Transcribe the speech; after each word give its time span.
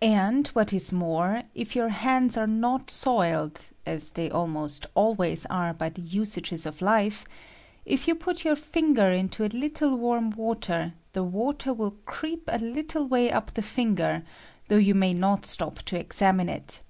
And, 0.00 0.48
what 0.54 0.72
is 0.72 0.94
more, 0.94 1.42
if 1.54 1.76
your 1.76 1.90
hands 1.90 2.38
are 2.38 2.46
not 2.46 2.90
soiled 2.90 3.66
(as 3.84 4.08
they 4.12 4.30
almost 4.30 4.86
always 4.94 5.44
are 5.50 5.74
by 5.74 5.90
the 5.90 6.00
usages 6.00 6.64
of 6.64 6.80
life), 6.80 7.26
if 7.84 8.08
you 8.08 8.14
put 8.14 8.46
your 8.46 8.56
finger 8.56 9.02
i 9.10 9.12
I 9.12 9.16
into 9.16 9.44
a 9.44 9.48
Httle 9.50 9.98
warm 9.98 10.30
water, 10.30 10.94
the 11.12 11.22
water 11.22 11.74
will 11.74 11.96
creep 12.06 12.48
a 12.50 12.56
little 12.56 13.06
way 13.06 13.30
up 13.30 13.52
the 13.52 13.62
finger, 13.62 14.22
though 14.68 14.78
you 14.80 14.94
may 14.94 15.12
not 15.12 15.42
j 15.42 15.56
24 15.56 15.56
CAPrLLABY 15.56 15.60
ACTION. 15.60 15.68
atop 15.74 15.84
to 15.84 15.96
examine 15.98 16.48
it. 16.48 16.80